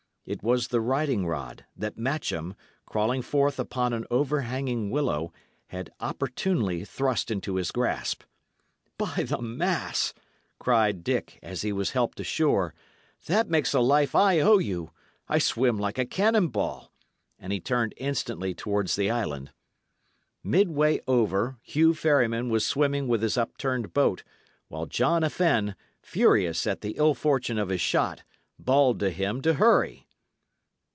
[0.23, 2.53] It was the riding rod, that Matcham,
[2.85, 5.33] crawling forth upon an overhanging willow,
[5.69, 8.21] had opportunely thrust into his grasp.
[8.99, 10.13] "By the mass!"
[10.57, 12.73] cried Dick, as he was helped ashore,
[13.25, 14.91] "that makes a life I owe you.
[15.27, 16.93] I swim like a cannon ball."
[17.39, 19.51] And he turned instantly towards the island.
[20.43, 24.23] Midway over, Hugh Ferryman was swimming with his upturned boat,
[24.67, 28.21] while John a Fenne, furious at the ill fortune of his shot,
[28.59, 30.05] bawled to him to hurry.